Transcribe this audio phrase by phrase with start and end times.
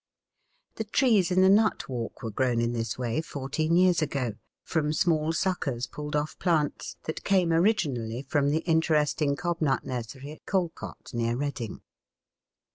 [0.77, 4.93] The trees in the nut walk were grown in this way fourteen years ago, from
[4.93, 10.47] small suckers pulled off plants that came originally from the interesting cob nut nursery at
[10.47, 11.81] Calcot, near Reading.